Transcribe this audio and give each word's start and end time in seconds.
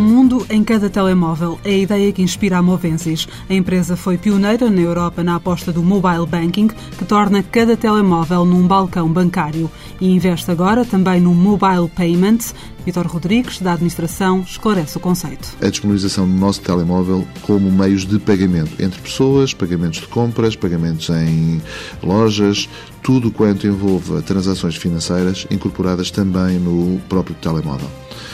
mundo 0.00 0.46
em 0.48 0.64
cada 0.64 0.88
telemóvel 0.88 1.60
é 1.64 1.70
a 1.70 1.78
ideia 1.78 2.12
que 2.12 2.22
inspira 2.22 2.58
a 2.58 2.62
Movensis. 2.62 3.28
A 3.48 3.54
empresa 3.54 3.96
foi 3.96 4.16
pioneira 4.16 4.70
na 4.70 4.80
Europa 4.80 5.22
na 5.22 5.36
aposta 5.36 5.72
do 5.72 5.82
mobile 5.82 6.26
banking, 6.26 6.68
que 6.68 7.04
torna 7.04 7.42
cada 7.42 7.76
telemóvel 7.76 8.44
num 8.44 8.66
balcão 8.66 9.12
bancário. 9.12 9.70
E 10.00 10.10
investe 10.10 10.50
agora 10.50 10.84
também 10.84 11.20
no 11.20 11.34
mobile 11.34 11.88
payments. 11.94 12.54
Vitor 12.84 13.06
Rodrigues, 13.06 13.60
da 13.60 13.72
administração, 13.72 14.40
esclarece 14.40 14.96
o 14.96 15.00
conceito. 15.00 15.56
A 15.60 15.68
disponibilização 15.68 16.26
do 16.26 16.34
nosso 16.34 16.60
telemóvel 16.60 17.26
como 17.42 17.70
meios 17.70 18.04
de 18.04 18.18
pagamento 18.18 18.82
entre 18.82 19.00
pessoas, 19.00 19.54
pagamentos 19.54 20.00
de 20.00 20.06
compras, 20.08 20.56
pagamentos 20.56 21.08
em 21.10 21.62
lojas, 22.02 22.68
tudo 23.02 23.30
quanto 23.30 23.66
envolva 23.66 24.22
transações 24.22 24.76
financeiras 24.76 25.46
incorporadas 25.50 26.10
também 26.10 26.58
no 26.58 26.98
próprio 27.08 27.36
telemóvel. 27.36 27.88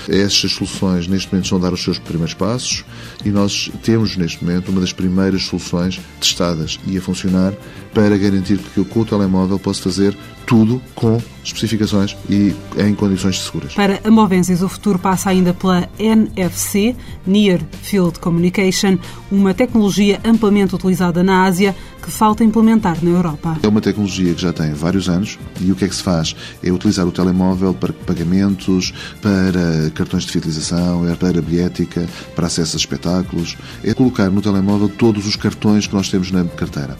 Estas 0.08 0.52
soluções, 0.52 1.06
neste 1.06 1.30
momento, 1.30 1.44
estão 1.44 1.58
a 1.58 1.60
dar 1.60 1.72
os 1.72 1.82
seus 1.82 1.98
primeiros 1.98 2.34
passos 2.34 2.84
e 3.24 3.30
nós 3.30 3.70
temos, 3.82 4.16
neste 4.16 4.42
momento, 4.42 4.70
uma 4.70 4.80
das 4.80 4.92
primeiras 4.92 5.42
soluções 5.42 6.00
testadas 6.18 6.80
e 6.86 6.96
a 6.96 7.02
funcionar 7.02 7.52
para 7.92 8.16
garantir 8.16 8.58
que 8.58 8.82
com 8.84 9.00
o 9.00 9.04
telemóvel 9.04 9.58
posso 9.58 9.82
fazer 9.82 10.16
tudo 10.46 10.80
com 10.94 11.20
especificações 11.44 12.16
e 12.28 12.54
em 12.78 12.94
condições 12.94 13.40
seguras. 13.40 13.74
Para 13.74 14.00
a 14.04 14.10
Movensis, 14.10 14.62
o 14.62 14.68
futuro 14.68 14.98
passa 14.98 15.30
ainda 15.30 15.54
pela 15.54 15.88
NFC, 15.98 16.94
Near 17.26 17.60
Field 17.82 18.18
Communication, 18.18 18.98
uma 19.30 19.54
tecnologia 19.54 20.20
amplamente 20.24 20.74
utilizada 20.74 21.22
na 21.22 21.44
Ásia 21.44 21.74
que 22.02 22.10
falta 22.10 22.42
implementar 22.42 22.96
na 23.02 23.10
Europa. 23.10 23.58
É 23.62 23.68
uma 23.68 23.80
tecnologia 23.80 24.32
que 24.32 24.40
já 24.40 24.52
tem 24.52 24.72
vários 24.72 25.08
anos 25.08 25.38
e 25.60 25.70
o 25.70 25.74
que 25.74 25.84
é 25.84 25.88
que 25.88 25.94
se 25.94 26.02
faz? 26.02 26.34
É 26.62 26.70
utilizar 26.70 27.06
o 27.06 27.12
telemóvel 27.12 27.74
para 27.74 27.92
pagamentos, 27.92 28.92
para 29.20 29.90
cartões 29.94 30.24
de 30.24 30.32
fidelização, 30.32 31.08
é 31.08 31.14
para 31.14 31.42
bilhética, 31.42 32.08
para 32.34 32.46
acesso 32.46 32.76
a 32.76 32.78
espetáculos. 32.78 33.56
É 33.84 33.92
colocar 33.92 34.30
no 34.30 34.40
telemóvel 34.40 34.88
todos 34.88 35.26
os 35.26 35.36
cartões 35.36 35.86
que 35.86 35.94
nós 35.94 36.08
temos 36.08 36.30
na 36.30 36.44
carteira. 36.44 36.96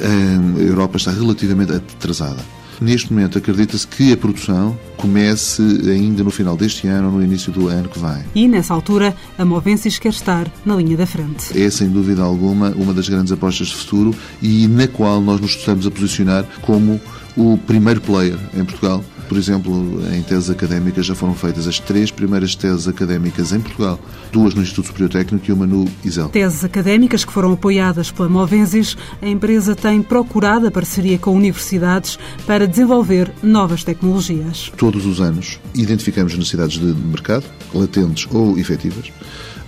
A 0.00 0.60
Europa 0.60 0.96
está 0.96 1.10
relativamente 1.10 1.72
atrasada. 1.72 2.42
Neste 2.80 3.12
momento, 3.12 3.38
acredita-se 3.38 3.86
que 3.86 4.12
a 4.12 4.16
produção 4.16 4.78
comece 4.96 5.62
ainda 5.90 6.22
no 6.22 6.30
final 6.30 6.56
deste 6.56 6.86
ano 6.86 7.08
ou 7.08 7.14
no 7.14 7.24
início 7.24 7.52
do 7.52 7.68
ano 7.68 7.88
que 7.88 7.98
vem. 7.98 8.24
E, 8.34 8.48
nessa 8.48 8.74
altura, 8.74 9.14
a 9.38 9.44
Movensis 9.44 9.98
quer 9.98 10.10
estar 10.10 10.50
na 10.64 10.76
linha 10.76 10.96
da 10.96 11.06
frente. 11.06 11.58
É, 11.58 11.70
sem 11.70 11.88
dúvida 11.88 12.22
alguma, 12.22 12.70
uma 12.70 12.92
das 12.92 13.08
grandes 13.08 13.32
apostas 13.32 13.68
de 13.68 13.76
futuro 13.76 14.14
e 14.42 14.66
na 14.68 14.88
qual 14.88 15.20
nós 15.20 15.40
nos 15.40 15.52
estamos 15.52 15.86
a 15.86 15.90
posicionar 15.90 16.44
como 16.62 17.00
o 17.36 17.58
primeiro 17.58 18.00
player 18.00 18.38
em 18.54 18.64
Portugal 18.64 19.04
por 19.28 19.36
exemplo, 19.36 20.02
em 20.14 20.22
teses 20.22 20.50
académicas 20.50 21.06
já 21.06 21.14
foram 21.14 21.34
feitas 21.34 21.66
as 21.66 21.78
três 21.78 22.10
primeiras 22.10 22.54
teses 22.54 22.88
académicas 22.88 23.52
em 23.52 23.60
Portugal, 23.60 23.98
duas 24.32 24.54
no 24.54 24.62
Instituto 24.62 24.86
Superior 24.86 25.10
Técnico 25.10 25.44
e 25.48 25.52
uma 25.52 25.66
no 25.66 25.84
ISEL. 26.04 26.28
Teses 26.28 26.64
académicas 26.64 27.24
que 27.24 27.32
foram 27.32 27.52
apoiadas 27.52 28.10
pela 28.10 28.28
Movensis, 28.28 28.96
a 29.20 29.28
empresa 29.28 29.74
tem 29.74 30.02
procurado 30.02 30.66
a 30.66 30.70
parceria 30.70 31.18
com 31.18 31.34
universidades 31.34 32.18
para 32.46 32.66
desenvolver 32.66 33.32
novas 33.42 33.84
tecnologias. 33.84 34.72
Todos 34.76 35.06
os 35.06 35.20
anos 35.20 35.58
identificamos 35.74 36.36
necessidades 36.36 36.78
de 36.78 36.86
mercado, 36.86 37.44
latentes 37.74 38.26
ou 38.30 38.58
efetivas, 38.58 39.12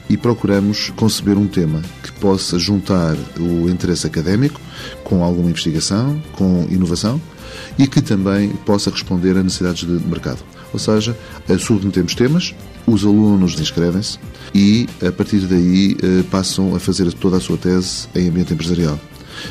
e 0.09 0.17
procuramos 0.17 0.91
conceber 0.97 1.37
um 1.37 1.47
tema 1.47 1.83
que 2.03 2.12
possa 2.12 2.59
juntar 2.59 3.17
o 3.39 3.69
interesse 3.69 4.06
académico 4.06 4.61
com 5.05 5.23
alguma 5.23 5.50
investigação, 5.50 6.20
com 6.33 6.67
inovação 6.70 7.20
e 7.78 7.87
que 7.87 8.00
também 8.00 8.50
possa 8.65 8.91
responder 8.91 9.37
a 9.37 9.42
necessidades 9.42 9.87
de 9.87 10.06
mercado. 10.06 10.39
Ou 10.73 10.78
seja, 10.78 11.17
submetemos 11.59 12.15
temas, 12.15 12.55
os 12.87 13.05
alunos 13.05 13.59
inscrevem-se 13.59 14.19
e, 14.55 14.89
a 15.06 15.11
partir 15.12 15.41
daí, 15.41 15.97
eh, 16.03 16.22
passam 16.31 16.75
a 16.75 16.81
fazer 16.81 17.10
toda 17.12 17.37
a 17.37 17.41
sua 17.41 17.56
tese 17.56 18.09
em 18.15 18.28
ambiente 18.28 18.53
empresarial. 18.53 18.99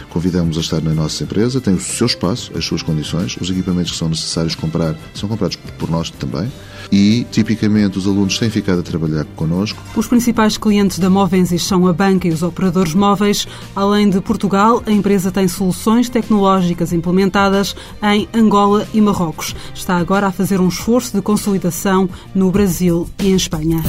Convidamos 0.09 0.57
a 0.57 0.61
estar 0.61 0.81
na 0.81 0.93
nossa 0.93 1.23
empresa, 1.23 1.61
tem 1.61 1.73
o 1.73 1.79
seu 1.79 2.07
espaço, 2.07 2.51
as 2.55 2.65
suas 2.65 2.81
condições, 2.81 3.37
os 3.39 3.49
equipamentos 3.49 3.91
que 3.91 3.97
são 3.97 4.09
necessários 4.09 4.55
comprar 4.55 4.95
são 5.13 5.27
comprados 5.27 5.57
por 5.77 5.89
nós 5.89 6.09
também 6.09 6.51
e, 6.91 7.25
tipicamente, 7.31 7.97
os 7.97 8.07
alunos 8.07 8.37
têm 8.37 8.49
ficado 8.49 8.79
a 8.79 8.83
trabalhar 8.83 9.25
connosco. 9.35 9.81
Os 9.95 10.07
principais 10.07 10.57
clientes 10.57 10.99
da 10.99 11.09
Movensis 11.09 11.63
são 11.63 11.87
a 11.87 11.93
banca 11.93 12.27
e 12.27 12.31
os 12.31 12.43
operadores 12.43 12.93
móveis. 12.93 13.47
Além 13.75 14.09
de 14.09 14.21
Portugal, 14.21 14.81
a 14.85 14.91
empresa 14.91 15.31
tem 15.31 15.47
soluções 15.47 16.09
tecnológicas 16.09 16.93
implementadas 16.93 17.75
em 18.01 18.27
Angola 18.33 18.87
e 18.93 19.01
Marrocos. 19.01 19.55
Está 19.73 19.97
agora 19.97 20.27
a 20.27 20.31
fazer 20.31 20.59
um 20.59 20.67
esforço 20.67 21.15
de 21.15 21.21
consolidação 21.21 22.09
no 22.33 22.51
Brasil 22.51 23.09
e 23.19 23.27
em 23.29 23.35
Espanha. 23.35 23.81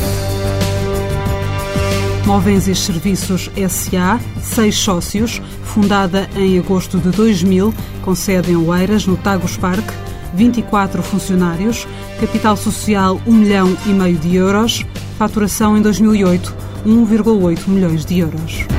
Movensis 2.29 2.81
Serviços 2.81 3.51
SA, 3.71 4.21
seis 4.43 4.77
sócios, 4.77 5.41
fundada 5.65 6.29
em 6.37 6.59
agosto 6.59 6.99
de 6.99 7.09
2000, 7.09 7.73
com 8.03 8.15
sede 8.15 8.53
em 8.53 8.57
Oeiras, 8.57 9.07
no 9.07 9.17
Tagus 9.17 9.57
Park, 9.57 9.91
24 10.35 11.03
funcionários, 11.03 11.89
capital 12.21 12.55
social 12.55 13.19
1 13.27 13.33
milhão 13.33 13.75
e 13.87 13.89
meio 13.89 14.19
de 14.19 14.37
euros, 14.37 14.85
faturação 15.17 15.75
em 15.79 15.81
2008 15.81 16.55
1,8 16.87 17.67
milhões 17.67 18.05
de 18.05 18.19
euros. 18.19 18.78